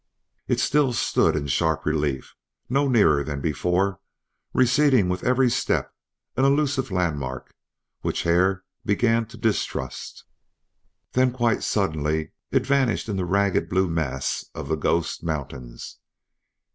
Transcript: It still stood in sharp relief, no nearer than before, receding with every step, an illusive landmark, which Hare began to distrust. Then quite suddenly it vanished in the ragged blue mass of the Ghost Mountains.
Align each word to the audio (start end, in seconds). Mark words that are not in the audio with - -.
It 0.47 0.59
still 0.59 0.93
stood 0.93 1.35
in 1.35 1.45
sharp 1.45 1.85
relief, 1.85 2.33
no 2.67 2.87
nearer 2.87 3.23
than 3.23 3.39
before, 3.39 3.99
receding 4.51 5.09
with 5.09 5.23
every 5.23 5.47
step, 5.47 5.93
an 6.35 6.43
illusive 6.43 6.89
landmark, 6.89 7.53
which 8.01 8.23
Hare 8.23 8.63
began 8.83 9.27
to 9.27 9.37
distrust. 9.37 10.23
Then 11.11 11.31
quite 11.31 11.61
suddenly 11.61 12.31
it 12.49 12.65
vanished 12.65 13.09
in 13.09 13.15
the 13.15 13.25
ragged 13.25 13.69
blue 13.69 13.87
mass 13.91 14.43
of 14.55 14.69
the 14.69 14.75
Ghost 14.75 15.21
Mountains. 15.21 15.99